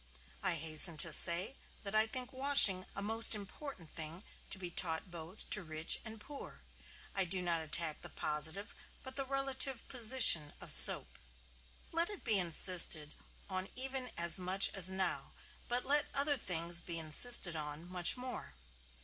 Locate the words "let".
11.91-12.09, 15.85-16.07